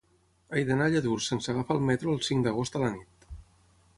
[0.53, 3.31] He d'anar a Lladurs sense agafar el metro el cinc d'agost a la nit.